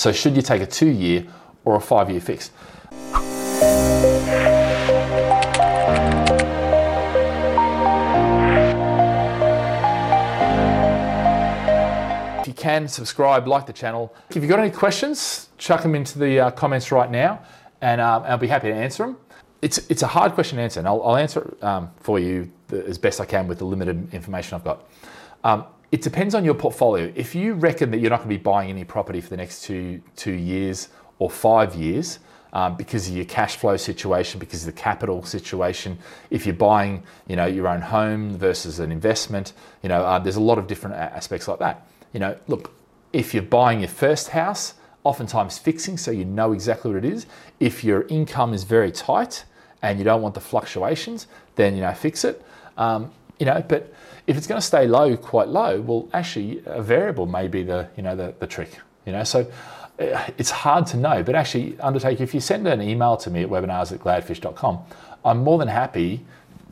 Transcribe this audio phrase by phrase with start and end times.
[0.00, 1.26] So, should you take a two year
[1.66, 2.50] or a five year fix?
[12.40, 14.14] If you can, subscribe, like the channel.
[14.30, 17.42] If you've got any questions, chuck them into the uh, comments right now
[17.82, 19.18] and um, I'll be happy to answer them.
[19.60, 22.50] It's, it's a hard question to answer, and I'll, I'll answer it um, for you
[22.70, 24.88] as best I can with the limited information I've got.
[25.44, 27.12] Um, it depends on your portfolio.
[27.14, 29.62] If you reckon that you're not going to be buying any property for the next
[29.64, 32.20] two, two years or five years,
[32.52, 35.98] um, because of your cash flow situation, because of the capital situation.
[36.30, 40.36] If you're buying, you know, your own home versus an investment, you know, uh, there's
[40.36, 41.86] a lot of different aspects like that.
[42.12, 42.72] You know, look,
[43.12, 47.26] if you're buying your first house, oftentimes fixing so you know exactly what it is.
[47.58, 49.44] If your income is very tight
[49.82, 51.26] and you don't want the fluctuations,
[51.56, 52.44] then you know fix it.
[52.76, 53.92] Um, you know, but
[54.26, 57.88] if it's going to stay low, quite low, well, actually a variable may be the
[57.96, 58.78] you know the, the trick.
[59.06, 59.50] You know, so
[59.98, 61.24] uh, it's hard to know.
[61.24, 64.78] But actually, undertake if you send an email to me at webinars at gladfish.com,
[65.24, 66.24] I'm more than happy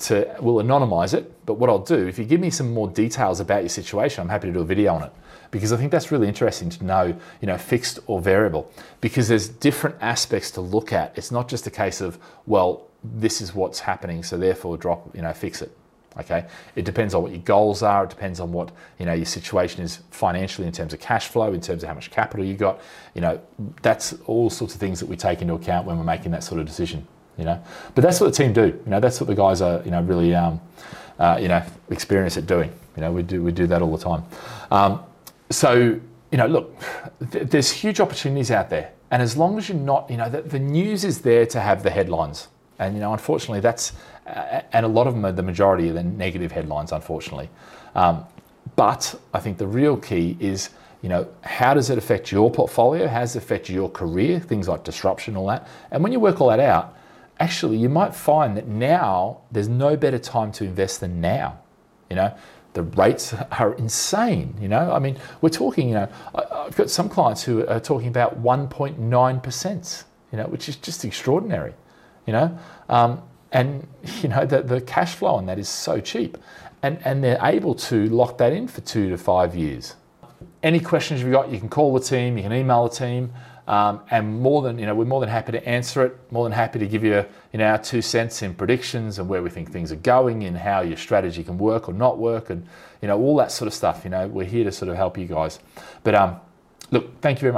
[0.00, 1.32] to we'll anonymize it.
[1.46, 4.28] But what I'll do, if you give me some more details about your situation, I'm
[4.28, 5.12] happy to do a video on it
[5.52, 9.48] because I think that's really interesting to know, you know, fixed or variable, because there's
[9.48, 11.16] different aspects to look at.
[11.16, 15.22] It's not just a case of, well, this is what's happening, so therefore drop, you
[15.22, 15.70] know, fix it.
[16.18, 18.04] Okay, it depends on what your goals are.
[18.04, 21.52] It depends on what you know your situation is financially in terms of cash flow,
[21.52, 22.80] in terms of how much capital you got.
[23.14, 23.40] You know,
[23.82, 26.60] that's all sorts of things that we take into account when we're making that sort
[26.60, 27.06] of decision.
[27.36, 27.62] You know,
[27.94, 28.66] but that's what the team do.
[28.66, 29.82] You know, that's what the guys are.
[29.84, 30.60] You know, really, um,
[31.18, 32.72] uh, you know, experienced at doing.
[32.96, 34.24] You know, we do we do that all the time.
[34.70, 35.02] Um,
[35.50, 36.00] so,
[36.30, 36.80] you know, look,
[37.30, 38.92] th- there's huge opportunities out there.
[39.10, 41.82] And as long as you're not, you know, the, the, news is there to have
[41.82, 42.48] the headlines.
[42.78, 43.92] And, you know, unfortunately, that's,
[44.26, 47.48] uh, and a lot of them are the majority of the negative headlines, unfortunately.
[47.94, 48.24] Um,
[48.74, 50.70] but I think the real key is,
[51.02, 53.06] you know, how does it affect your portfolio?
[53.06, 54.40] How does it affect your career?
[54.40, 55.66] Things like disruption, all that.
[55.90, 56.96] And when you work all that out,
[57.38, 61.58] actually, you might find that now there's no better time to invest than now.
[62.10, 62.36] You know,
[62.72, 64.54] the rates are insane.
[64.60, 65.88] You know, I mean, we're talking.
[65.88, 70.04] You know, I've got some clients who are talking about 1.9 percent.
[70.32, 71.72] You know, which is just extraordinary.
[72.26, 73.22] You know, um,
[73.52, 73.86] and
[74.22, 76.38] you know the, the cash flow on that is so cheap,
[76.82, 79.94] and and they're able to lock that in for two to five years.
[80.62, 83.32] Any questions you've got, you can call the team, you can email the team.
[83.68, 86.16] Um, and more than you know, we're more than happy to answer it.
[86.30, 89.42] More than happy to give you, you know, our two cents in predictions and where
[89.42, 92.64] we think things are going and how your strategy can work or not work, and
[93.02, 94.02] you know, all that sort of stuff.
[94.04, 95.58] You know, we're here to sort of help you guys.
[96.04, 96.36] But um,
[96.92, 97.54] look, thank you very much.